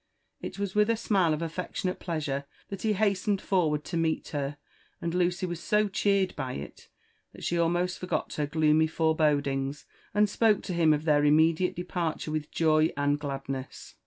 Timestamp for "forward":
3.39-3.83